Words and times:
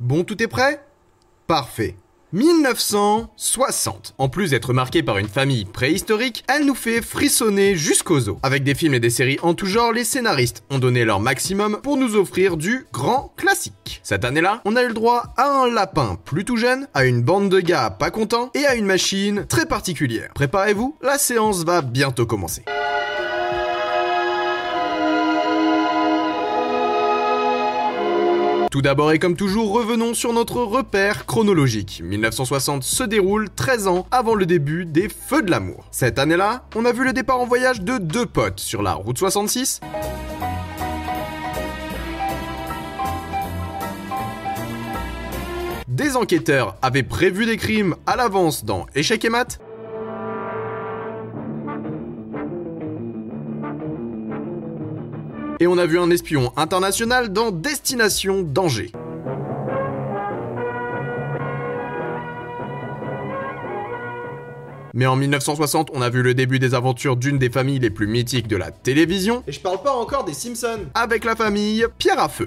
Bon, 0.00 0.24
tout 0.24 0.42
est 0.42 0.48
prêt? 0.48 0.82
Parfait. 1.46 1.94
1960. 2.32 4.14
En 4.16 4.30
plus 4.30 4.48
d'être 4.48 4.72
marquée 4.72 5.02
par 5.02 5.18
une 5.18 5.28
famille 5.28 5.66
préhistorique, 5.66 6.42
elle 6.48 6.64
nous 6.64 6.74
fait 6.74 7.02
frissonner 7.02 7.76
jusqu'aux 7.76 8.30
os. 8.30 8.38
Avec 8.42 8.64
des 8.64 8.74
films 8.74 8.94
et 8.94 9.00
des 9.00 9.10
séries 9.10 9.38
en 9.42 9.52
tout 9.52 9.66
genre, 9.66 9.92
les 9.92 10.04
scénaristes 10.04 10.64
ont 10.70 10.78
donné 10.78 11.04
leur 11.04 11.20
maximum 11.20 11.80
pour 11.82 11.98
nous 11.98 12.16
offrir 12.16 12.56
du 12.56 12.86
grand 12.94 13.34
classique. 13.36 14.00
Cette 14.02 14.24
année-là, 14.24 14.62
on 14.64 14.74
a 14.74 14.84
eu 14.84 14.88
le 14.88 14.94
droit 14.94 15.34
à 15.36 15.50
un 15.50 15.70
lapin 15.70 16.18
plus 16.24 16.46
tout 16.46 16.56
jeune, 16.56 16.88
à 16.94 17.04
une 17.04 17.20
bande 17.20 17.50
de 17.50 17.60
gars 17.60 17.90
pas 17.90 18.10
contents 18.10 18.50
et 18.54 18.64
à 18.64 18.76
une 18.76 18.86
machine 18.86 19.44
très 19.50 19.66
particulière. 19.66 20.30
Préparez-vous, 20.34 20.96
la 21.02 21.18
séance 21.18 21.62
va 21.64 21.82
bientôt 21.82 22.24
commencer. 22.24 22.64
Tout 28.70 28.82
d'abord 28.82 29.10
et 29.10 29.18
comme 29.18 29.34
toujours, 29.34 29.72
revenons 29.72 30.14
sur 30.14 30.32
notre 30.32 30.62
repère 30.62 31.26
chronologique. 31.26 32.02
1960 32.04 32.84
se 32.84 33.02
déroule 33.02 33.50
13 33.50 33.88
ans 33.88 34.06
avant 34.12 34.36
le 34.36 34.46
début 34.46 34.86
des 34.86 35.08
Feux 35.08 35.42
de 35.42 35.50
l'amour. 35.50 35.88
Cette 35.90 36.20
année-là, 36.20 36.62
on 36.76 36.84
a 36.84 36.92
vu 36.92 37.04
le 37.04 37.12
départ 37.12 37.40
en 37.40 37.46
voyage 37.46 37.80
de 37.80 37.98
deux 37.98 38.26
potes 38.26 38.60
sur 38.60 38.82
la 38.82 38.94
route 38.94 39.18
66. 39.18 39.80
Des 45.88 46.16
enquêteurs 46.16 46.76
avaient 46.80 47.02
prévu 47.02 47.46
des 47.46 47.56
crimes 47.56 47.96
à 48.06 48.14
l'avance 48.14 48.64
dans 48.64 48.86
Échec 48.94 49.24
et 49.24 49.30
Mat. 49.30 49.58
Et 55.62 55.66
on 55.66 55.76
a 55.76 55.84
vu 55.84 55.98
un 55.98 56.10
espion 56.10 56.54
international 56.56 57.34
dans 57.34 57.50
Destination 57.50 58.40
Danger. 58.40 58.90
Mais 64.94 65.04
en 65.04 65.16
1960, 65.16 65.90
on 65.92 66.00
a 66.00 66.08
vu 66.08 66.22
le 66.22 66.32
début 66.32 66.58
des 66.58 66.72
aventures 66.72 67.16
d'une 67.16 67.38
des 67.38 67.50
familles 67.50 67.78
les 67.78 67.90
plus 67.90 68.06
mythiques 68.06 68.48
de 68.48 68.56
la 68.56 68.70
télévision. 68.70 69.44
Et 69.46 69.52
je 69.52 69.60
parle 69.60 69.82
pas 69.82 69.92
encore 69.92 70.24
des 70.24 70.32
Simpsons. 70.32 70.86
Avec 70.94 71.24
la 71.24 71.36
famille 71.36 71.84
Pierre 71.98 72.20
à 72.20 72.30
Feu. 72.30 72.46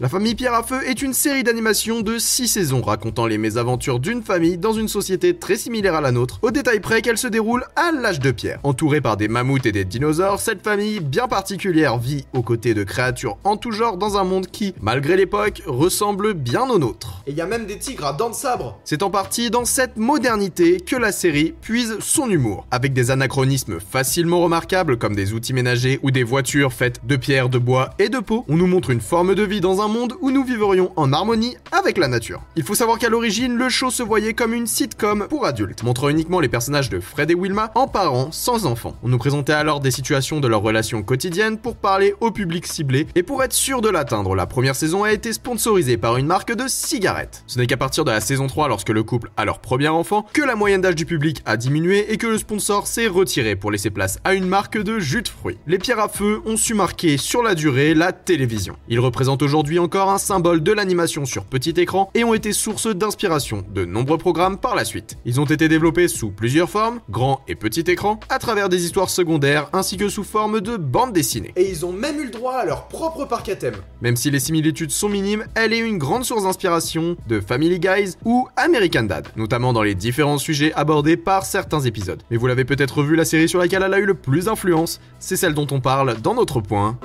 La 0.00 0.08
famille 0.08 0.34
Pierre 0.34 0.54
à 0.54 0.64
Feu 0.64 0.80
est 0.88 1.02
une 1.02 1.12
série 1.12 1.44
d'animation 1.44 2.00
de 2.00 2.18
6 2.18 2.48
saisons 2.48 2.82
racontant 2.82 3.26
les 3.26 3.38
mésaventures 3.38 4.00
d'une 4.00 4.24
famille 4.24 4.58
dans 4.58 4.72
une 4.72 4.88
société 4.88 5.36
très 5.36 5.56
similaire 5.56 5.94
à 5.94 6.00
la 6.00 6.10
nôtre, 6.10 6.40
au 6.42 6.50
détail 6.50 6.80
près 6.80 7.00
qu'elle 7.00 7.16
se 7.16 7.28
déroule 7.28 7.64
à 7.76 7.92
l'âge 7.92 8.18
de 8.18 8.32
pierre. 8.32 8.58
Entourée 8.64 9.00
par 9.00 9.16
des 9.16 9.28
mammouths 9.28 9.66
et 9.66 9.70
des 9.70 9.84
dinosaures, 9.84 10.40
cette 10.40 10.64
famille 10.64 10.98
bien 10.98 11.28
particulière 11.28 11.96
vit 11.98 12.26
aux 12.32 12.42
côtés 12.42 12.74
de 12.74 12.82
créatures 12.82 13.38
en 13.44 13.56
tout 13.56 13.70
genre 13.70 13.96
dans 13.96 14.18
un 14.18 14.24
monde 14.24 14.48
qui, 14.48 14.74
malgré 14.80 15.16
l'époque, 15.16 15.62
ressemble 15.64 16.34
bien 16.34 16.68
au 16.68 16.80
nôtre. 16.80 17.22
Et 17.28 17.30
il 17.30 17.36
y 17.36 17.40
a 17.40 17.46
même 17.46 17.66
des 17.66 17.78
tigres 17.78 18.06
à 18.06 18.12
dents 18.12 18.30
de 18.30 18.34
sabre 18.34 18.80
C'est 18.84 19.04
en 19.04 19.10
partie 19.10 19.48
dans 19.50 19.64
cette 19.64 19.96
modernité 19.96 20.80
que 20.80 20.96
la 20.96 21.12
série 21.12 21.54
puise 21.60 21.98
son 22.00 22.28
humour, 22.28 22.66
avec 22.72 22.94
des 22.94 23.12
anachronismes 23.12 23.78
facilement 23.78 24.40
remarquables 24.40 24.98
comme 24.98 25.14
des 25.14 25.34
outils 25.34 25.54
ménagers 25.54 26.00
ou 26.02 26.10
des 26.10 26.24
voitures 26.24 26.72
faites 26.72 27.06
de 27.06 27.14
pierre, 27.14 27.48
de 27.48 27.58
bois 27.58 27.90
et 28.00 28.08
de 28.08 28.18
peau. 28.18 28.44
On 28.48 28.56
nous 28.56 28.66
montre 28.66 28.90
une 28.90 29.00
forme 29.00 29.36
de 29.36 29.42
vie 29.44 29.60
dans 29.60 29.80
un 29.80 29.83
monde 29.88 30.14
où 30.20 30.30
nous 30.30 30.44
vivrions 30.44 30.92
en 30.96 31.12
harmonie 31.12 31.56
avec 31.72 31.98
la 31.98 32.08
nature. 32.08 32.42
Il 32.56 32.62
faut 32.62 32.74
savoir 32.74 32.98
qu'à 32.98 33.08
l'origine, 33.08 33.56
le 33.56 33.68
show 33.68 33.90
se 33.90 34.02
voyait 34.02 34.34
comme 34.34 34.54
une 34.54 34.66
sitcom 34.66 35.26
pour 35.28 35.46
adultes, 35.46 35.82
montrant 35.82 36.08
uniquement 36.08 36.40
les 36.40 36.48
personnages 36.48 36.90
de 36.90 37.00
Fred 37.00 37.30
et 37.30 37.34
Wilma 37.34 37.70
en 37.74 37.86
parents 37.86 38.32
sans 38.32 38.66
enfants. 38.66 38.96
On 39.02 39.08
nous 39.08 39.18
présentait 39.18 39.52
alors 39.52 39.80
des 39.80 39.90
situations 39.90 40.40
de 40.40 40.48
leurs 40.48 40.62
relations 40.62 41.02
quotidiennes 41.02 41.58
pour 41.58 41.76
parler 41.76 42.14
au 42.20 42.30
public 42.30 42.66
ciblé, 42.66 43.06
et 43.14 43.22
pour 43.22 43.42
être 43.42 43.52
sûr 43.52 43.80
de 43.80 43.88
l'atteindre, 43.88 44.34
la 44.34 44.46
première 44.46 44.76
saison 44.76 45.04
a 45.04 45.12
été 45.12 45.32
sponsorisée 45.32 45.96
par 45.96 46.16
une 46.16 46.26
marque 46.26 46.54
de 46.54 46.64
cigarettes. 46.68 47.44
Ce 47.46 47.58
n'est 47.58 47.66
qu'à 47.66 47.76
partir 47.76 48.04
de 48.04 48.10
la 48.10 48.20
saison 48.20 48.46
3, 48.46 48.68
lorsque 48.68 48.90
le 48.90 49.02
couple 49.02 49.30
a 49.36 49.44
leur 49.44 49.58
premier 49.58 49.88
enfant, 49.88 50.26
que 50.32 50.42
la 50.42 50.56
moyenne 50.56 50.80
d'âge 50.80 50.96
du 50.96 51.06
public 51.06 51.42
a 51.44 51.56
diminué 51.56 52.12
et 52.12 52.16
que 52.16 52.26
le 52.26 52.38
sponsor 52.38 52.86
s'est 52.86 53.06
retiré 53.06 53.56
pour 53.56 53.70
laisser 53.70 53.90
place 53.90 54.18
à 54.24 54.34
une 54.34 54.46
marque 54.46 54.78
de 54.78 54.98
jus 54.98 55.22
de 55.22 55.28
fruits. 55.28 55.58
Les 55.66 55.78
pierres 55.78 56.00
à 56.00 56.08
feu 56.08 56.40
ont 56.46 56.56
su 56.56 56.74
marquer 56.74 57.16
sur 57.16 57.42
la 57.42 57.54
durée 57.54 57.94
la 57.94 58.12
télévision. 58.12 58.76
Ils 58.88 59.00
représentent 59.00 59.42
aujourd'hui 59.42 59.73
encore 59.78 60.10
un 60.10 60.18
symbole 60.18 60.62
de 60.62 60.72
l'animation 60.72 61.24
sur 61.24 61.44
petit 61.44 61.74
écran 61.76 62.10
et 62.14 62.24
ont 62.24 62.34
été 62.34 62.52
source 62.52 62.86
d'inspiration 62.86 63.64
de 63.74 63.84
nombreux 63.84 64.18
programmes 64.18 64.58
par 64.58 64.74
la 64.74 64.84
suite. 64.84 65.16
Ils 65.24 65.40
ont 65.40 65.44
été 65.44 65.68
développés 65.68 66.08
sous 66.08 66.30
plusieurs 66.30 66.70
formes, 66.70 67.00
grand 67.10 67.40
et 67.48 67.54
petit 67.54 67.84
écran, 67.88 68.20
à 68.28 68.38
travers 68.38 68.68
des 68.68 68.84
histoires 68.84 69.10
secondaires 69.10 69.68
ainsi 69.72 69.96
que 69.96 70.08
sous 70.08 70.24
forme 70.24 70.60
de 70.60 70.76
bande 70.76 71.12
dessinée. 71.12 71.52
Et 71.56 71.70
ils 71.70 71.84
ont 71.84 71.92
même 71.92 72.20
eu 72.20 72.24
le 72.24 72.30
droit 72.30 72.54
à 72.54 72.64
leur 72.64 72.88
propre 72.88 73.24
parc 73.24 73.48
à 73.48 73.56
thème. 73.56 73.76
Même 74.00 74.16
si 74.16 74.30
les 74.30 74.40
similitudes 74.40 74.90
sont 74.90 75.08
minimes, 75.08 75.44
elle 75.54 75.72
est 75.72 75.78
une 75.78 75.98
grande 75.98 76.24
source 76.24 76.44
d'inspiration 76.44 77.16
de 77.28 77.40
Family 77.40 77.78
Guys 77.78 78.16
ou 78.24 78.48
American 78.56 79.04
Dad, 79.04 79.28
notamment 79.36 79.72
dans 79.72 79.82
les 79.82 79.94
différents 79.94 80.38
sujets 80.38 80.72
abordés 80.74 81.16
par 81.16 81.44
certains 81.44 81.80
épisodes. 81.80 82.22
Mais 82.30 82.36
vous 82.36 82.46
l'avez 82.46 82.64
peut-être 82.64 83.02
vu, 83.02 83.16
la 83.16 83.24
série 83.24 83.48
sur 83.48 83.58
laquelle 83.58 83.82
elle 83.82 83.94
a 83.94 83.98
eu 83.98 84.06
le 84.06 84.14
plus 84.14 84.46
d'influence, 84.46 85.00
c'est 85.18 85.36
celle 85.36 85.54
dont 85.54 85.66
on 85.70 85.80
parle 85.80 86.20
dans 86.20 86.34
notre 86.34 86.60
point. 86.60 86.98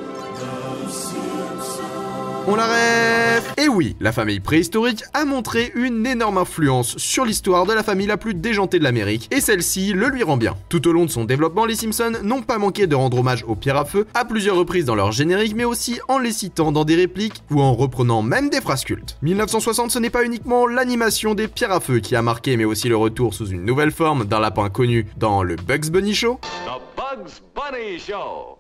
On 2.48 2.56
la 2.56 2.66
rêve 2.66 3.54
Et 3.58 3.68
oui, 3.68 3.96
la 4.00 4.12
famille 4.12 4.40
préhistorique 4.40 5.04
a 5.14 5.26
montré 5.26 5.72
une 5.76 6.06
énorme 6.06 6.38
influence 6.38 6.98
sur 6.98 7.26
l'histoire 7.26 7.66
de 7.66 7.74
la 7.74 7.84
famille 7.84 8.08
la 8.08 8.18
plus 8.18 8.34
déjantée 8.34 8.80
de 8.80 8.84
l'Amérique, 8.84 9.28
et 9.32 9.42
celle-ci 9.42 9.94
le 9.94 10.08
lui 10.10 10.24
rend 10.24 10.38
bien. 10.38 10.56
Tout 10.70 10.88
au 10.88 10.92
long 10.92 11.06
de 11.06 11.10
son 11.10 11.26
développement, 11.26 11.66
les 11.66 11.76
Simpsons 11.76 12.14
n'ont 12.24 12.42
pas 12.42 12.58
manqué 12.58 12.88
de 12.88 12.96
rendre 12.96 13.20
hommage 13.20 13.44
aux 13.48 13.56
pierres 13.56 13.78
à 13.78 13.86
feu 13.86 14.08
à 14.14 14.26
plusieurs 14.26 14.56
reprises 14.56 14.86
dans 14.86 14.96
leur 14.96 15.12
générique, 15.12 15.56
mais 15.56 15.66
aussi 15.66 16.00
en 16.08 16.18
les 16.18 16.32
citant 16.32 16.72
dans 16.72 16.86
des 16.86 16.96
répliques 16.96 17.44
ou 17.52 17.62
en 17.62 17.74
reprenant 17.74 18.22
même 18.22 18.50
des 18.50 18.62
phrases 18.62 18.84
cultes. 18.84 19.18
1960, 19.22 19.92
ce 19.92 20.00
n'est 20.00 20.10
pas 20.10 20.24
uniquement 20.24 20.66
l'animation 20.66 21.36
des 21.36 21.48
pierres 21.48 21.72
à 21.74 21.80
feu 21.80 22.00
qui 22.00 22.16
a 22.16 22.22
marqué, 22.22 22.58
mais 22.58 22.66
aussi 22.66 22.90
le 22.90 22.98
retour 22.98 23.34
sous 23.34 23.48
une 23.48 23.66
nouvelle 23.66 23.92
forme 23.92 24.26
d'un 24.26 24.40
lapin 24.40 24.70
connu 24.70 25.06
dans 25.18 25.44
le 25.44 25.56
Bugs 25.56 25.90
Bunny 25.92 26.16
Show. 26.16 26.40
The 26.66 26.80
Bugs 26.96 27.42
Bunny 27.56 28.00
Show 28.00 28.58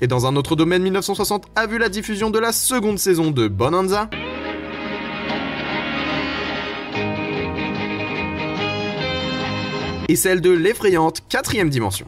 Et 0.00 0.06
dans 0.06 0.26
un 0.26 0.36
autre 0.36 0.56
domaine, 0.56 0.82
1960 0.82 1.46
a 1.54 1.66
vu 1.66 1.78
la 1.78 1.88
diffusion 1.88 2.30
de 2.30 2.38
la 2.38 2.52
seconde 2.52 2.98
saison 2.98 3.30
de 3.30 3.48
Bonanza. 3.48 4.10
Et 10.08 10.16
celle 10.16 10.40
de 10.40 10.50
l'effrayante 10.50 11.22
quatrième 11.28 11.70
dimension. 11.70 12.06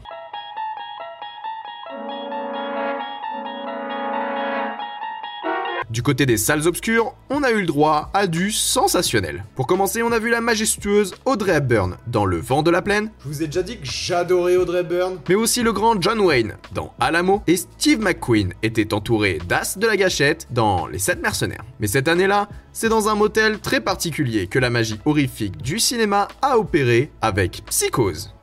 Du 5.97 6.03
côté 6.03 6.27
des 6.27 6.37
salles 6.37 6.69
obscures, 6.69 7.15
on 7.31 7.43
a 7.43 7.51
eu 7.51 7.61
le 7.61 7.67
droit 7.67 8.11
à 8.13 8.27
du 8.27 8.53
sensationnel. 8.53 9.47
Pour 9.55 9.67
commencer, 9.67 10.03
on 10.03 10.13
a 10.13 10.19
vu 10.19 10.29
la 10.29 10.43
majestueuse 10.43 11.15
Audrey 11.25 11.57
Hepburn 11.57 11.97
dans 12.07 12.27
Le 12.27 12.37
vent 12.37 12.63
de 12.63 12.71
la 12.71 12.83
plaine. 12.83 13.11
Je 13.23 13.29
vous 13.29 13.43
ai 13.43 13.47
déjà 13.47 13.63
dit 13.63 13.79
que 13.79 13.87
j'adorais 13.87 14.59
Audrey 14.59 14.81
Hepburn. 14.81 15.17
Mais 15.27 15.35
aussi 15.35 15.63
le 15.63 15.73
grand 15.73 15.99
John 15.99 16.21
Wayne 16.21 16.59
dans 16.75 16.93
Alamo. 17.01 17.43
Et 17.47 17.57
Steve 17.57 18.01
McQueen 18.01 18.53
était 18.63 18.93
entouré 18.93 19.39
d'As 19.49 19.79
de 19.79 19.87
la 19.87 19.97
Gâchette 19.97 20.47
dans 20.51 20.87
Les 20.87 20.99
Sept 20.99 21.23
Mercenaires. 21.23 21.65
Mais 21.81 21.87
cette 21.87 22.09
année-là, 22.09 22.51
c'est 22.75 22.91
dans 22.91 23.09
un 23.09 23.15
motel 23.15 23.59
très 23.59 23.81
particulier 23.81 24.49
que 24.49 24.59
la 24.59 24.69
magie 24.69 25.01
horrifique 25.07 25.57
du 25.63 25.79
cinéma 25.79 26.29
a 26.43 26.59
opéré 26.59 27.11
avec 27.23 27.63
Psychose. 27.71 28.35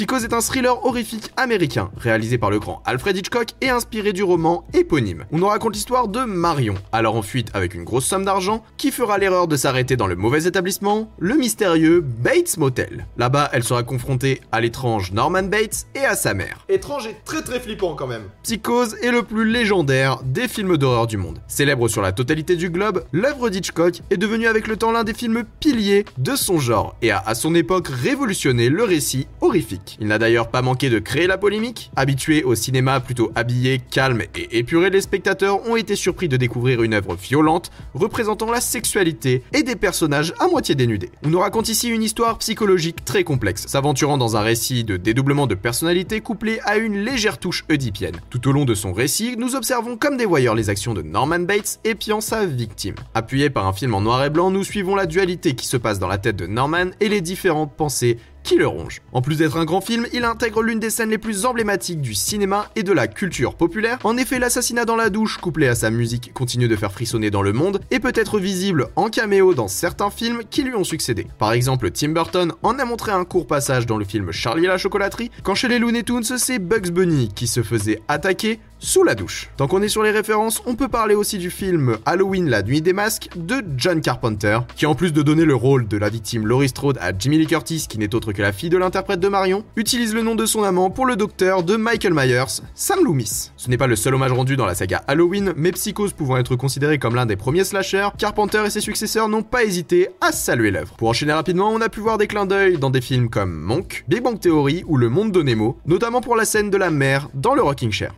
Psychose 0.00 0.24
est 0.24 0.32
un 0.32 0.40
thriller 0.40 0.86
horrifique 0.86 1.30
américain, 1.36 1.90
réalisé 1.98 2.38
par 2.38 2.48
le 2.48 2.58
grand 2.58 2.82
Alfred 2.86 3.14
Hitchcock 3.14 3.48
et 3.60 3.68
inspiré 3.68 4.14
du 4.14 4.22
roman 4.22 4.64
éponyme. 4.72 5.26
On 5.30 5.36
nous 5.36 5.46
raconte 5.46 5.74
l'histoire 5.74 6.08
de 6.08 6.20
Marion, 6.20 6.72
alors 6.90 7.16
en 7.16 7.20
fuite 7.20 7.48
avec 7.52 7.74
une 7.74 7.84
grosse 7.84 8.06
somme 8.06 8.24
d'argent, 8.24 8.64
qui 8.78 8.92
fera 8.92 9.18
l'erreur 9.18 9.46
de 9.46 9.56
s'arrêter 9.56 9.96
dans 9.96 10.06
le 10.06 10.16
mauvais 10.16 10.44
établissement, 10.44 11.12
le 11.18 11.34
mystérieux 11.34 12.00
Bates 12.00 12.56
Motel. 12.56 13.08
Là-bas, 13.18 13.50
elle 13.52 13.62
sera 13.62 13.82
confrontée 13.82 14.40
à 14.52 14.62
l'étrange 14.62 15.12
Norman 15.12 15.42
Bates 15.42 15.84
et 15.94 16.06
à 16.06 16.16
sa 16.16 16.32
mère. 16.32 16.64
Étrange 16.70 17.06
et 17.06 17.16
très 17.26 17.42
très 17.42 17.60
flippant 17.60 17.94
quand 17.94 18.06
même. 18.06 18.24
Psychose 18.42 18.96
est 19.02 19.10
le 19.10 19.22
plus 19.22 19.50
légendaire 19.50 20.22
des 20.24 20.48
films 20.48 20.78
d'horreur 20.78 21.08
du 21.08 21.18
monde. 21.18 21.42
Célèbre 21.46 21.88
sur 21.88 22.00
la 22.00 22.12
totalité 22.12 22.56
du 22.56 22.70
globe, 22.70 23.04
l'œuvre 23.12 23.50
d'Hitchcock 23.50 24.00
est 24.08 24.16
devenue 24.16 24.46
avec 24.46 24.66
le 24.66 24.78
temps 24.78 24.92
l'un 24.92 25.04
des 25.04 25.12
films 25.12 25.44
piliers 25.60 26.06
de 26.16 26.36
son 26.36 26.58
genre 26.58 26.96
et 27.02 27.10
a 27.10 27.22
à 27.26 27.34
son 27.34 27.54
époque 27.54 27.88
révolutionné 27.88 28.70
le 28.70 28.84
récit 28.84 29.26
horrifique. 29.42 29.89
Il 30.00 30.08
n'a 30.08 30.18
d'ailleurs 30.18 30.50
pas 30.50 30.62
manqué 30.62 30.90
de 30.90 30.98
créer 30.98 31.26
la 31.26 31.38
polémique. 31.38 31.90
Habitués 31.96 32.44
au 32.44 32.54
cinéma 32.54 33.00
plutôt 33.00 33.32
habillé, 33.34 33.80
calme 33.90 34.22
et 34.34 34.58
épuré, 34.58 34.90
les 34.90 35.00
spectateurs 35.00 35.68
ont 35.68 35.76
été 35.76 35.96
surpris 35.96 36.28
de 36.28 36.36
découvrir 36.36 36.82
une 36.82 36.94
œuvre 36.94 37.16
violente 37.16 37.70
représentant 37.94 38.50
la 38.50 38.60
sexualité 38.60 39.42
et 39.52 39.62
des 39.62 39.76
personnages 39.76 40.34
à 40.38 40.46
moitié 40.46 40.74
dénudés. 40.74 41.10
On 41.24 41.28
nous 41.28 41.40
raconte 41.40 41.68
ici 41.68 41.88
une 41.88 42.02
histoire 42.02 42.38
psychologique 42.38 43.04
très 43.04 43.24
complexe, 43.24 43.66
s'aventurant 43.66 44.18
dans 44.18 44.36
un 44.36 44.42
récit 44.42 44.84
de 44.84 44.96
dédoublement 44.96 45.46
de 45.46 45.54
personnalité 45.54 46.20
couplé 46.20 46.60
à 46.64 46.76
une 46.76 47.04
légère 47.04 47.38
touche 47.38 47.64
oedipienne. 47.70 48.16
Tout 48.30 48.48
au 48.48 48.52
long 48.52 48.64
de 48.64 48.74
son 48.74 48.92
récit, 48.92 49.36
nous 49.36 49.54
observons 49.54 49.96
comme 49.96 50.16
des 50.16 50.26
voyeurs 50.26 50.54
les 50.54 50.70
actions 50.70 50.94
de 50.94 51.02
Norman 51.02 51.40
Bates 51.40 51.80
épiant 51.84 52.20
sa 52.20 52.46
victime. 52.46 52.94
Appuyé 53.14 53.50
par 53.50 53.66
un 53.66 53.72
film 53.72 53.94
en 53.94 54.00
noir 54.00 54.24
et 54.24 54.30
blanc, 54.30 54.50
nous 54.50 54.64
suivons 54.64 54.94
la 54.94 55.06
dualité 55.06 55.54
qui 55.54 55.66
se 55.66 55.76
passe 55.76 55.98
dans 55.98 56.08
la 56.08 56.18
tête 56.18 56.36
de 56.36 56.46
Norman 56.46 56.90
et 57.00 57.08
les 57.08 57.20
différentes 57.20 57.74
pensées 57.76 58.18
qui 58.42 58.56
le 58.56 58.66
ronge. 58.66 59.02
En 59.12 59.22
plus 59.22 59.36
d'être 59.36 59.56
un 59.56 59.64
grand 59.64 59.80
film, 59.80 60.06
il 60.12 60.24
intègre 60.24 60.62
l'une 60.62 60.80
des 60.80 60.90
scènes 60.90 61.10
les 61.10 61.18
plus 61.18 61.46
emblématiques 61.46 62.00
du 62.00 62.14
cinéma 62.14 62.70
et 62.76 62.82
de 62.82 62.92
la 62.92 63.06
culture 63.06 63.54
populaire. 63.54 63.98
En 64.04 64.16
effet, 64.16 64.38
l'assassinat 64.38 64.84
dans 64.84 64.96
la 64.96 65.10
douche, 65.10 65.38
couplé 65.38 65.68
à 65.68 65.74
sa 65.74 65.90
musique, 65.90 66.32
continue 66.32 66.68
de 66.68 66.76
faire 66.76 66.92
frissonner 66.92 67.30
dans 67.30 67.42
le 67.42 67.52
monde 67.52 67.80
et 67.90 68.00
peut 68.00 68.12
être 68.14 68.38
visible 68.38 68.88
en 68.96 69.08
caméo 69.08 69.54
dans 69.54 69.68
certains 69.68 70.10
films 70.10 70.42
qui 70.48 70.62
lui 70.62 70.74
ont 70.74 70.84
succédé. 70.84 71.26
Par 71.38 71.52
exemple, 71.52 71.90
Tim 71.90 72.10
Burton 72.10 72.52
en 72.62 72.78
a 72.78 72.84
montré 72.84 73.12
un 73.12 73.24
court 73.24 73.46
passage 73.46 73.86
dans 73.86 73.98
le 73.98 74.04
film 74.04 74.32
Charlie 74.32 74.64
et 74.64 74.68
la 74.68 74.78
chocolaterie, 74.78 75.30
quand 75.42 75.54
chez 75.54 75.68
les 75.68 75.78
Looney 75.78 76.02
Tunes, 76.02 76.24
c'est 76.24 76.58
Bugs 76.58 76.90
Bunny 76.90 77.28
qui 77.34 77.46
se 77.46 77.62
faisait 77.62 78.00
attaquer 78.08 78.60
sous 78.80 79.04
la 79.04 79.14
douche. 79.14 79.50
Tant 79.56 79.68
qu'on 79.68 79.82
est 79.82 79.88
sur 79.88 80.02
les 80.02 80.10
références, 80.10 80.62
on 80.66 80.74
peut 80.74 80.88
parler 80.88 81.14
aussi 81.14 81.38
du 81.38 81.50
film 81.50 81.98
Halloween 82.06 82.48
la 82.48 82.62
nuit 82.62 82.82
des 82.82 82.92
masques 82.92 83.28
de 83.36 83.62
John 83.76 84.00
Carpenter, 84.00 84.58
qui 84.74 84.86
en 84.86 84.94
plus 84.94 85.12
de 85.12 85.22
donner 85.22 85.44
le 85.44 85.54
rôle 85.54 85.86
de 85.86 85.96
la 85.96 86.08
victime 86.08 86.46
Laurie 86.46 86.68
Strode 86.68 86.98
à 87.00 87.12
Jimmy 87.16 87.38
Lee 87.38 87.46
Curtis, 87.46 87.86
qui 87.88 87.98
n'est 87.98 88.14
autre 88.14 88.32
que 88.32 88.42
la 88.42 88.52
fille 88.52 88.70
de 88.70 88.78
l'interprète 88.78 89.20
de 89.20 89.28
Marion, 89.28 89.64
utilise 89.76 90.14
le 90.14 90.22
nom 90.22 90.34
de 90.34 90.46
son 90.46 90.64
amant 90.64 90.90
pour 90.90 91.06
le 91.06 91.16
docteur 91.16 91.62
de 91.62 91.76
Michael 91.76 92.14
Myers, 92.14 92.62
Sam 92.74 93.04
Loomis. 93.04 93.52
Ce 93.56 93.68
n'est 93.68 93.76
pas 93.76 93.86
le 93.86 93.96
seul 93.96 94.14
hommage 94.14 94.32
rendu 94.32 94.56
dans 94.56 94.66
la 94.66 94.74
saga 94.74 95.04
Halloween, 95.06 95.52
mais 95.56 95.72
Psychose 95.72 96.12
pouvant 96.12 96.38
être 96.38 96.56
considéré 96.56 96.98
comme 96.98 97.14
l'un 97.14 97.26
des 97.26 97.36
premiers 97.36 97.64
slashers, 97.64 98.08
Carpenter 98.18 98.62
et 98.66 98.70
ses 98.70 98.80
successeurs 98.80 99.28
n'ont 99.28 99.42
pas 99.42 99.64
hésité 99.64 100.08
à 100.20 100.32
saluer 100.32 100.70
l'œuvre. 100.70 100.94
Pour 100.96 101.08
enchaîner 101.08 101.32
rapidement, 101.32 101.70
on 101.70 101.80
a 101.80 101.88
pu 101.88 102.00
voir 102.00 102.18
des 102.18 102.26
clins 102.26 102.46
d'œil 102.46 102.78
dans 102.78 102.90
des 102.90 103.00
films 103.00 103.28
comme 103.28 103.52
Monk, 103.52 104.04
Big 104.08 104.22
Bang 104.22 104.40
Theory 104.40 104.84
ou 104.86 104.96
Le 104.96 105.08
Monde 105.08 105.32
de 105.32 105.42
Nemo, 105.42 105.78
notamment 105.86 106.20
pour 106.20 106.36
la 106.36 106.44
scène 106.44 106.70
de 106.70 106.76
la 106.76 106.90
mer 106.90 107.28
dans 107.34 107.54
le 107.54 107.62
Rocking 107.62 107.92
Chair. 107.92 108.14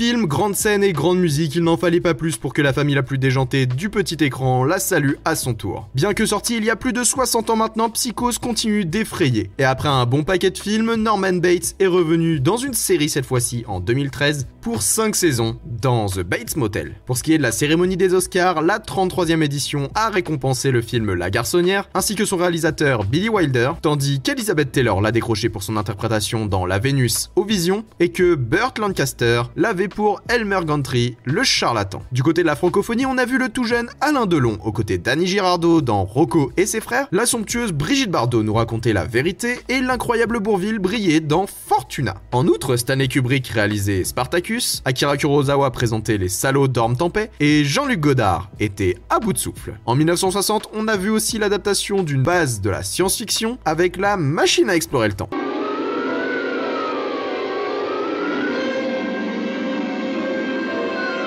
Grande 0.00 0.56
scène 0.56 0.82
et 0.82 0.92
grande 0.92 1.18
musique, 1.18 1.54
il 1.56 1.62
n'en 1.62 1.76
fallait 1.76 2.00
pas 2.00 2.14
plus 2.14 2.38
pour 2.38 2.54
que 2.54 2.62
la 2.62 2.72
famille 2.72 2.94
la 2.94 3.02
plus 3.02 3.18
déjantée 3.18 3.66
du 3.66 3.90
petit 3.90 4.16
écran 4.24 4.64
la 4.64 4.78
salue 4.78 5.14
à 5.26 5.34
son 5.34 5.52
tour. 5.52 5.88
Bien 5.94 6.14
que 6.14 6.24
sorti 6.24 6.56
il 6.56 6.64
y 6.64 6.70
a 6.70 6.76
plus 6.76 6.94
de 6.94 7.04
60 7.04 7.50
ans 7.50 7.56
maintenant, 7.56 7.90
Psychose 7.90 8.38
continue 8.38 8.86
d'effrayer. 8.86 9.50
Et 9.58 9.64
après 9.64 9.88
un 9.88 10.06
bon 10.06 10.24
paquet 10.24 10.50
de 10.50 10.58
films, 10.58 10.94
Norman 10.94 11.34
Bates 11.34 11.74
est 11.78 11.86
revenu 11.86 12.40
dans 12.40 12.56
une 12.56 12.72
série 12.72 13.10
cette 13.10 13.26
fois-ci 13.26 13.64
en 13.68 13.80
2013 13.80 14.46
pour 14.62 14.82
5 14.82 15.14
saisons 15.14 15.58
dans 15.64 16.06
The 16.06 16.20
Bates 16.20 16.56
Motel. 16.56 16.94
Pour 17.04 17.18
ce 17.18 17.22
qui 17.22 17.34
est 17.34 17.38
de 17.38 17.42
la 17.42 17.52
cérémonie 17.52 17.96
des 17.96 18.14
Oscars, 18.14 18.62
la 18.62 18.78
33e 18.78 19.42
édition 19.42 19.90
a 19.94 20.08
récompensé 20.08 20.70
le 20.70 20.80
film 20.80 21.12
La 21.12 21.30
Garçonnière 21.30 21.88
ainsi 21.92 22.14
que 22.14 22.24
son 22.24 22.38
réalisateur 22.38 23.04
Billy 23.04 23.28
Wilder, 23.28 23.72
tandis 23.82 24.20
qu'Elizabeth 24.20 24.72
Taylor 24.72 25.02
l'a 25.02 25.12
décroché 25.12 25.50
pour 25.50 25.62
son 25.62 25.76
interprétation 25.76 26.46
dans 26.46 26.64
La 26.64 26.78
Vénus 26.78 27.30
aux 27.36 27.44
Visions 27.44 27.84
et 27.98 28.10
que 28.10 28.34
Burt 28.34 28.78
Lancaster 28.78 29.42
l'avait 29.56 29.88
pour 29.90 30.22
Elmer 30.28 30.60
Gantry, 30.64 31.16
le 31.24 31.42
charlatan. 31.42 32.02
Du 32.12 32.22
côté 32.22 32.40
de 32.40 32.46
la 32.46 32.56
francophonie, 32.56 33.04
on 33.04 33.18
a 33.18 33.26
vu 33.26 33.36
le 33.36 33.50
tout 33.50 33.64
jeune 33.64 33.90
Alain 34.00 34.24
Delon 34.24 34.58
aux 34.64 34.72
côtés 34.72 34.96
d'Annie 34.96 35.26
Girardot 35.26 35.82
dans 35.82 36.04
Rocco 36.04 36.50
et 36.56 36.64
ses 36.64 36.80
frères, 36.80 37.06
la 37.12 37.26
somptueuse 37.26 37.72
Brigitte 37.72 38.10
Bardot 38.10 38.42
nous 38.42 38.54
racontait 38.54 38.92
la 38.92 39.04
vérité 39.04 39.60
et 39.68 39.80
l'incroyable 39.80 40.40
Bourville 40.40 40.78
brillait 40.78 41.20
dans 41.20 41.46
Fortuna. 41.46 42.14
En 42.32 42.46
outre, 42.46 42.76
Stanley 42.76 43.08
Kubrick 43.08 43.46
réalisait 43.48 44.04
Spartacus, 44.04 44.80
Akira 44.86 45.16
Kurosawa 45.16 45.70
présentait 45.70 46.16
Les 46.16 46.28
salauds 46.28 46.68
dorment 46.68 46.96
en 47.00 47.10
et 47.40 47.64
Jean-Luc 47.64 48.00
Godard 48.00 48.50
était 48.60 48.96
à 49.08 49.18
bout 49.18 49.32
de 49.32 49.38
souffle. 49.38 49.74
En 49.84 49.94
1960, 49.94 50.70
on 50.72 50.88
a 50.88 50.96
vu 50.96 51.10
aussi 51.10 51.38
l'adaptation 51.38 52.02
d'une 52.02 52.22
base 52.22 52.60
de 52.60 52.70
la 52.70 52.82
science-fiction 52.82 53.58
avec 53.64 53.96
la 53.96 54.16
machine 54.16 54.70
à 54.70 54.76
explorer 54.76 55.08
le 55.08 55.14
temps. 55.14 55.30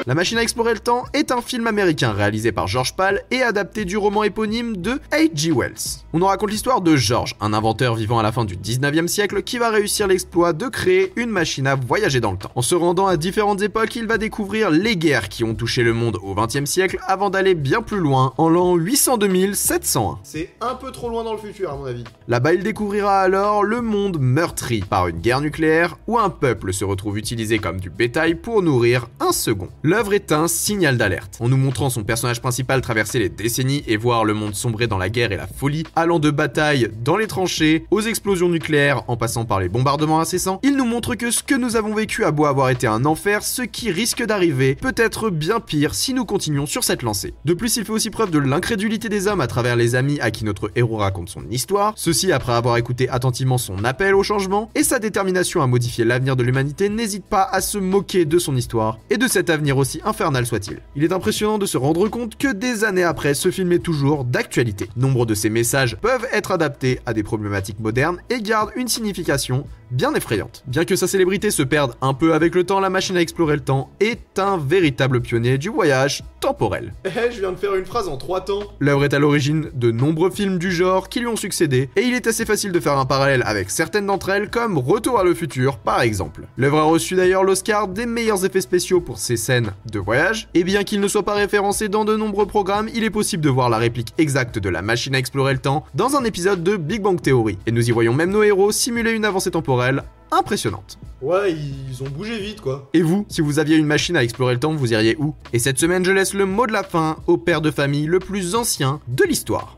La 0.06 0.16
machine 0.16 0.38
à 0.38 0.44
explorer 0.44 0.74
le 0.74 0.82
temps 0.82 1.06
est 1.14 1.32
un 1.32 1.42
film 1.42 1.66
américain 1.66 2.12
réalisé 2.12 2.52
par 2.52 2.68
George 2.68 2.94
Pal 2.94 3.24
et 3.32 3.42
adapté 3.42 3.86
du 3.86 3.96
roman 3.96 4.24
éponyme 4.24 4.76
de 4.76 5.00
H.G. 5.14 5.54
Wells. 5.54 6.04
On 6.12 6.20
nous 6.20 6.26
raconte 6.26 6.52
l'histoire 6.52 6.82
de 6.82 6.98
George, 6.98 7.38
un 7.40 7.54
inventeur 7.54 7.96
vivant 7.96 8.20
à 8.20 8.24
la 8.24 8.34
fin 8.34 8.44
du 8.44 8.58
19e 8.58 9.08
siècle 9.08 9.44
qui 9.44 9.60
va 9.60 9.70
réussir 9.70 10.08
l'exploit 10.08 10.52
de 10.52 10.68
créer 10.68 11.14
une 11.16 11.30
machine 11.30 11.68
à 11.68 11.76
voyager 11.76 12.20
dans 12.20 12.34
le 12.34 12.38
temps. 12.38 12.52
En 12.54 12.62
se 12.62 12.76
rendant 12.76 13.08
à 13.08 13.16
différentes 13.16 13.62
époques, 13.62 13.96
il 13.96 14.06
va 14.06 14.18
découvrir 14.18 14.72
les 14.72 14.98
guerres 14.98 15.30
qui 15.30 15.46
ont 15.46 15.56
touché 15.56 15.84
le 15.84 15.94
monde 15.94 16.20
au 16.22 16.36
20e 16.36 16.66
siècle 16.66 17.00
avant 17.08 17.30
d'aller 17.30 17.56
bien 17.56 17.82
plus 17.82 18.00
loin 18.00 18.34
en 18.38 18.50
l'an 18.50 18.76
802 18.76 19.54
701. 19.54 20.20
C'est 20.24 20.50
un 20.60 20.76
peu 20.76 20.92
trop 20.92 21.08
loin 21.08 21.24
dans 21.24 21.32
le 21.32 21.40
futur 21.40 21.72
à 21.72 21.78
mon 21.78 21.86
avis. 21.86 22.04
Là-bas, 22.28 22.56
il 22.56 22.64
découvrira 22.64 23.22
alors 23.22 23.64
le 23.64 23.82
monde 23.82 24.18
meurtri 24.20 24.82
par 24.82 25.08
une 25.08 25.22
guerre 25.22 25.40
nucléaire 25.40 25.98
où 26.08 26.20
un 26.20 26.30
peuple 26.30 26.74
se 26.74 26.84
retrouve 26.84 27.18
utilisé 27.18 27.60
comme 27.60 27.80
du 27.80 27.90
bétail 27.90 28.36
pour 28.36 28.62
nourrir 28.62 29.08
un 29.22 29.32
second. 29.32 29.70
L'œuvre 29.94 30.16
est 30.16 30.32
un 30.32 30.48
signal 30.48 30.98
d'alerte, 30.98 31.38
en 31.40 31.50
nous 31.50 31.56
montrant 31.56 31.92
son 31.92 32.04
personnage 32.04 32.42
principal 32.42 32.82
traverser 32.82 33.20
les 33.20 33.30
décennies 33.30 33.84
et 33.86 33.96
voir 33.96 34.26
le 34.26 34.34
monde 34.34 34.56
sombrer 34.56 34.88
dans 34.88 34.98
la 34.98 35.12
guerre 35.12 35.32
et 35.32 35.38
la 35.38 35.46
folie, 35.46 35.84
allant 35.96 36.18
de 36.18 36.32
batailles 36.32 36.90
dans 37.04 37.16
les 37.16 37.28
tranchées, 37.28 37.86
aux 37.92 38.02
explosions 38.02 38.50
nucléaires, 38.50 39.04
en 39.08 39.18
passant 39.18 39.46
par 39.46 39.60
les 39.60 39.70
bombardements 39.70 40.20
incessants. 40.20 40.60
Il 40.64 40.78
nous 40.78 40.86
montre 40.86 41.14
que 41.14 41.30
ce 41.30 41.44
que 41.44 41.54
nous 41.54 41.76
avons 41.76 41.94
vécu 41.94 42.24
a 42.26 42.32
beau 42.32 42.46
avoir 42.46 42.72
été 42.72 42.88
un 42.88 43.06
enfer, 43.06 43.44
ce 43.44 43.62
qui 43.62 43.92
risque 43.92 44.26
d'arriver 44.26 44.74
peut 44.74 44.96
être 44.98 45.30
bien 45.30 45.60
pire 45.60 45.94
si 45.94 46.16
nous 46.16 46.26
continuons 46.26 46.66
sur 46.66 46.84
cette 46.84 47.04
lancée. 47.04 47.36
De 47.46 47.54
plus, 47.54 47.78
il 47.78 47.86
fait 47.86 47.92
aussi 47.92 48.10
preuve 48.10 48.32
de 48.32 48.40
l'incrédulité 48.40 49.10
des 49.10 49.28
hommes 49.28 49.42
à 49.42 49.48
travers 49.48 49.76
les 49.76 49.94
amis 49.94 50.20
à 50.22 50.32
qui 50.32 50.44
notre 50.44 50.72
héros 50.76 50.98
raconte 50.98 51.30
son 51.30 51.48
histoire, 51.52 51.94
ceci 51.98 52.32
après 52.32 52.54
avoir 52.54 52.78
écouté 52.78 53.10
attentivement 53.10 53.60
son 53.60 53.84
appel 53.84 54.16
au 54.16 54.24
changement, 54.24 54.72
et 54.74 54.82
sa 54.82 54.98
détermination 54.98 55.62
à 55.62 55.68
modifier 55.68 56.04
l'avenir 56.04 56.36
de 56.36 56.42
l'humanité 56.42 56.90
n'hésite 56.90 57.26
pas 57.26 57.44
à 57.44 57.62
se 57.62 57.78
moquer 57.78 58.26
de 58.26 58.40
son 58.40 58.56
histoire 58.56 58.98
et 59.12 59.18
de 59.18 59.28
cet 59.28 59.52
avenir 59.52 59.83
aussi 59.84 60.00
infernal 60.06 60.46
soit-il. 60.46 60.80
Il 60.96 61.04
est 61.04 61.12
impressionnant 61.12 61.58
de 61.58 61.66
se 61.66 61.78
rendre 61.78 62.08
compte 62.08 62.38
que 62.38 62.54
des 62.54 62.86
années 62.86 63.04
après, 63.04 63.34
ce 63.34 63.52
film 63.52 63.74
est 63.74 63.80
toujours 63.80 64.24
d'actualité. 64.24 64.88
Nombre 64.96 65.26
de 65.26 65.36
ses 65.36 65.50
messages 65.50 65.98
peuvent 65.98 66.26
être 66.32 66.52
adaptés 66.52 67.02
à 67.06 67.14
des 67.14 67.22
problématiques 67.22 67.82
modernes 67.82 68.20
et 68.30 68.42
gardent 68.42 68.72
une 68.78 68.88
signification 68.88 69.66
bien 69.94 70.14
effrayante. 70.16 70.64
Bien 70.68 70.86
que 70.86 70.96
sa 70.96 71.08
célébrité 71.08 71.52
se 71.52 71.64
perde 71.64 71.94
un 72.02 72.14
peu 72.14 72.34
avec 72.34 72.56
le 72.56 72.64
temps, 72.64 72.80
la 72.80 72.90
machine 72.90 73.16
à 73.16 73.22
explorer 73.22 73.56
le 73.56 73.62
temps 73.62 73.92
est 74.00 74.40
un 74.40 74.58
véritable 74.58 75.22
pionnier 75.22 75.58
du 75.58 75.70
voyage 75.70 76.24
temporel. 76.40 76.94
Eh, 77.06 77.32
je 77.32 77.40
viens 77.40 77.52
de 77.52 77.58
faire 77.58 77.76
une 77.76 77.86
phrase 77.86 78.08
en 78.08 78.18
trois 78.18 78.42
temps. 78.42 78.64
L'œuvre 78.80 79.06
est 79.06 79.14
à 79.14 79.20
l'origine 79.20 79.70
de 79.74 79.92
nombreux 79.92 80.32
films 80.32 80.58
du 80.58 80.72
genre 80.72 81.08
qui 81.08 81.20
lui 81.20 81.28
ont 81.28 81.36
succédé, 81.36 81.90
et 81.96 82.02
il 82.02 82.14
est 82.14 82.28
assez 82.28 82.46
facile 82.46 82.72
de 82.72 82.80
faire 82.80 82.98
un 82.98 83.06
parallèle 83.06 83.44
avec 83.46 83.70
certaines 83.70 84.08
d'entre 84.08 84.30
elles, 84.30 84.50
comme 84.50 84.78
Retour 84.78 85.20
à 85.20 85.24
le 85.24 85.34
futur 85.34 85.78
par 85.78 86.02
exemple. 86.02 86.48
L'œuvre 86.58 86.80
a 86.80 86.84
reçu 86.84 87.16
d'ailleurs 87.16 87.44
l'Oscar 87.44 87.88
des 87.88 88.06
meilleurs 88.06 88.44
effets 88.46 88.62
spéciaux 88.62 89.00
pour 89.00 89.20
ses 89.20 89.38
scènes 89.38 89.74
de 89.92 90.00
voyage, 90.00 90.50
et 90.54 90.64
bien 90.64 90.84
qu'il 90.84 91.00
ne 91.00 91.08
soit 91.08 91.24
pas 91.24 91.36
référencé 91.36 91.88
dans 91.88 92.04
de 92.04 92.16
nombreux 92.16 92.48
programmes, 92.48 92.90
il 92.94 93.04
est 93.04 93.10
possible 93.10 93.44
de 93.44 93.50
voir 93.50 93.70
la 93.70 93.78
réplique 93.78 94.14
exacte 94.18 94.58
de 94.58 94.70
la 94.70 94.82
machine 94.82 95.16
à 95.16 95.20
explorer 95.20 95.54
le 95.54 95.60
temps 95.60 95.86
dans 95.94 96.16
un 96.16 96.24
épisode 96.24 96.64
de 96.64 96.76
Big 96.78 97.02
Bang 97.02 97.22
Theory, 97.22 97.58
et 97.68 97.72
nous 97.72 97.88
y 97.88 97.92
voyons 97.92 98.14
même 98.14 98.32
nos 98.32 98.44
héros 98.44 98.72
simuler 98.72 99.12
une 99.12 99.26
avancée 99.26 99.52
temporelle 99.84 100.04
impressionnante. 100.32 100.98
Ouais, 101.22 101.54
ils 101.54 102.04
ont 102.04 102.10
bougé 102.10 102.40
vite 102.40 102.60
quoi. 102.60 102.90
Et 102.94 103.02
vous, 103.02 103.26
si 103.30 103.42
vous 103.42 103.60
aviez 103.60 103.78
une 103.78 103.86
machine 103.86 104.18
à 104.18 104.24
explorer 104.24 104.54
le 104.54 104.60
temps, 104.60 104.74
vous 104.74 104.92
iriez 104.92 105.16
où? 105.18 105.36
Et 105.54 105.60
cette 105.60 105.78
semaine, 105.78 106.04
je 106.04 106.12
laisse 106.12 106.34
le 106.34 106.46
mot 106.46 106.68
de 106.68 106.74
la 106.74 106.84
fin 106.84 107.18
au 107.28 107.38
père 107.38 107.62
de 107.62 107.72
famille 107.72 108.08
le 108.08 108.20
plus 108.20 108.56
ancien 108.56 109.00
de 109.08 109.24
l'histoire. 109.24 109.78